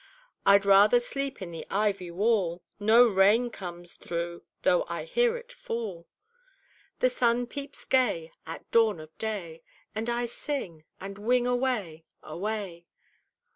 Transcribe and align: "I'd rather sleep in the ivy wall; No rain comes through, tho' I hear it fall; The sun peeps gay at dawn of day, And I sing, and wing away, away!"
"I'd 0.47 0.65
rather 0.65 0.99
sleep 0.99 1.43
in 1.43 1.51
the 1.51 1.67
ivy 1.69 2.09
wall; 2.09 2.63
No 2.79 3.05
rain 3.07 3.51
comes 3.51 3.93
through, 3.93 4.41
tho' 4.63 4.83
I 4.89 5.03
hear 5.03 5.37
it 5.37 5.51
fall; 5.51 6.07
The 7.01 7.07
sun 7.07 7.45
peeps 7.45 7.85
gay 7.85 8.31
at 8.47 8.71
dawn 8.71 8.99
of 8.99 9.15
day, 9.19 9.61
And 9.93 10.09
I 10.09 10.25
sing, 10.25 10.85
and 10.99 11.19
wing 11.19 11.45
away, 11.45 12.05
away!" 12.23 12.87